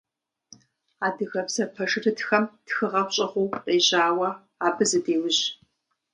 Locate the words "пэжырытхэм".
1.73-2.43